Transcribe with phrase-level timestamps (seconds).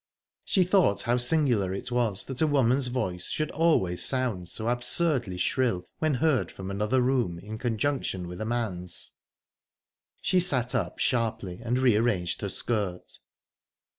[0.43, 5.37] She thought how singular it was that a woman's voice should always sound so absurdly
[5.37, 9.11] shrill when heard from another room in conjunction with a man's.
[10.19, 13.19] She sat up sharply and rearranged her skirt.